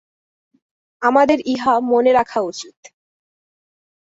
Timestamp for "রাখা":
2.13-2.39